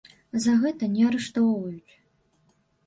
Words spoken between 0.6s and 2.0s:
гэта не арыштоўваюць.